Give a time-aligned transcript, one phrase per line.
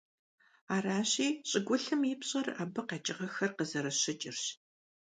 [0.75, 4.41] Аращи, щӀыгулъым и пщӀэр абы къэкӀыгъэхэр къызэрыщыкӀырщ.